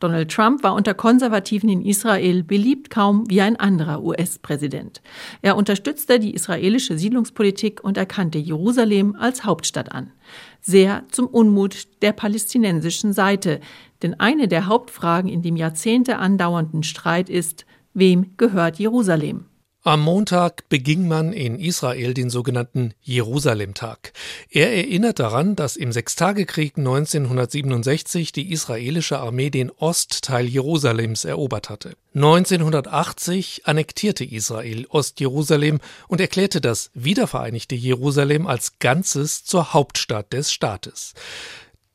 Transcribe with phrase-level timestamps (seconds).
[0.00, 5.02] Donald Trump war unter Konservativen in Israel beliebt kaum wie ein anderer US-Präsident.
[5.42, 10.12] Er unterstützte die israelische Siedlungspolitik und erkannte Jerusalem als Hauptstadt an.
[10.60, 13.60] Sehr zum Unmut der palästinensischen Seite,
[14.02, 19.47] denn eine der Hauptfragen in dem Jahrzehnte andauernden Streit ist, wem gehört Jerusalem?
[19.84, 24.12] Am Montag beging man in Israel den sogenannten Jerusalemtag.
[24.50, 31.96] Er erinnert daran, dass im Sechstagekrieg 1967 die israelische Armee den Ostteil Jerusalems erobert hatte.
[32.14, 41.14] 1980 annektierte Israel Ostjerusalem und erklärte das wiedervereinigte Jerusalem als Ganzes zur Hauptstadt des Staates.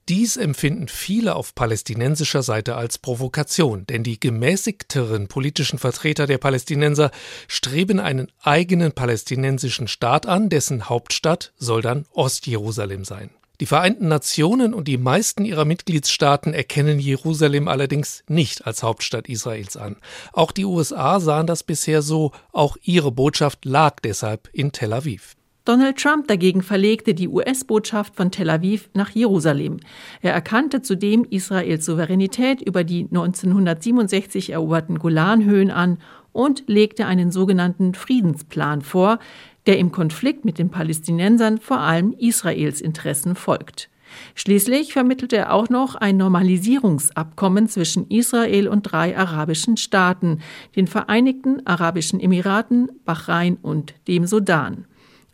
[0.09, 7.09] Dies empfinden viele auf palästinensischer Seite als Provokation, denn die gemäßigteren politischen Vertreter der Palästinenser
[7.47, 13.29] streben einen eigenen palästinensischen Staat an, dessen Hauptstadt soll dann Ostjerusalem sein.
[13.61, 19.77] Die Vereinten Nationen und die meisten ihrer Mitgliedstaaten erkennen Jerusalem allerdings nicht als Hauptstadt Israels
[19.77, 19.95] an.
[20.33, 25.37] Auch die USA sahen das bisher so, auch ihre Botschaft lag deshalb in Tel Aviv.
[25.65, 29.79] Donald Trump dagegen verlegte die US-Botschaft von Tel Aviv nach Jerusalem.
[30.21, 35.99] Er erkannte zudem Israels Souveränität über die 1967 eroberten Golanhöhen an
[36.33, 39.19] und legte einen sogenannten Friedensplan vor,
[39.65, 43.89] der im Konflikt mit den Palästinensern vor allem Israels Interessen folgt.
[44.35, 50.39] Schließlich vermittelte er auch noch ein Normalisierungsabkommen zwischen Israel und drei arabischen Staaten,
[50.75, 54.87] den Vereinigten Arabischen Emiraten, Bahrain und dem Sudan.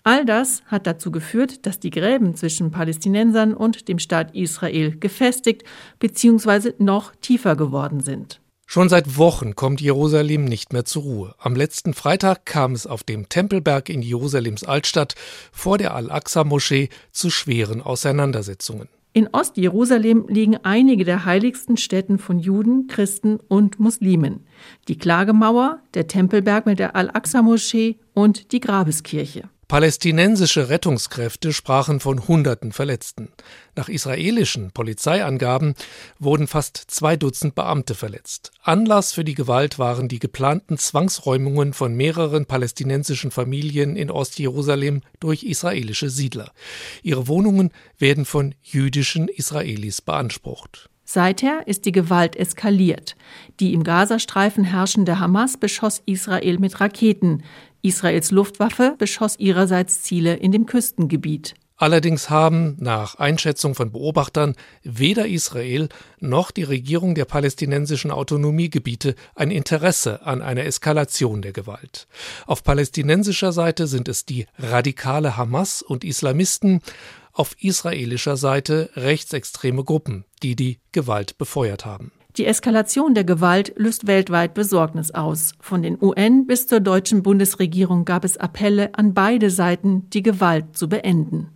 [0.04, 5.64] All das hat dazu geführt, dass die Gräben zwischen Palästinensern und dem Staat Israel gefestigt
[6.00, 6.74] bzw.
[6.78, 8.40] noch tiefer geworden sind.
[8.72, 11.36] Schon seit Wochen kommt Jerusalem nicht mehr zur Ruhe.
[11.40, 15.16] Am letzten Freitag kam es auf dem Tempelberg in Jerusalems Altstadt
[15.52, 18.88] vor der Al-Aqsa-Moschee zu schweren Auseinandersetzungen.
[19.12, 24.46] In Ostjerusalem liegen einige der heiligsten Stätten von Juden, Christen und Muslimen.
[24.88, 29.50] Die Klagemauer, der Tempelberg mit der Al-Aqsa-Moschee und die Grabeskirche.
[29.70, 33.30] Palästinensische Rettungskräfte sprachen von Hunderten Verletzten.
[33.76, 35.76] Nach israelischen Polizeiangaben
[36.18, 38.52] wurden fast zwei Dutzend Beamte verletzt.
[38.64, 45.44] Anlass für die Gewalt waren die geplanten Zwangsräumungen von mehreren palästinensischen Familien in Ostjerusalem durch
[45.44, 46.52] israelische Siedler.
[47.04, 47.70] Ihre Wohnungen
[48.00, 50.90] werden von jüdischen Israelis beansprucht.
[51.12, 53.16] Seither ist die Gewalt eskaliert.
[53.60, 57.42] Die im Gazastreifen herrschende Hamas beschoss Israel mit Raketen.
[57.82, 61.56] Israels Luftwaffe beschoss ihrerseits Ziele in dem Küstengebiet.
[61.82, 65.88] Allerdings haben nach Einschätzung von Beobachtern weder Israel
[66.20, 72.10] noch die Regierung der palästinensischen Autonomiegebiete ein Interesse an einer Eskalation der Gewalt.
[72.46, 76.82] Auf palästinensischer Seite sind es die radikale Hamas und Islamisten,
[77.32, 82.12] auf israelischer Seite rechtsextreme Gruppen, die die Gewalt befeuert haben.
[82.38, 85.54] Die Eskalation der Gewalt löst weltweit Besorgnis aus.
[85.60, 90.78] Von den UN bis zur deutschen Bundesregierung gab es Appelle an beide Seiten, die Gewalt
[90.78, 91.50] zu beenden.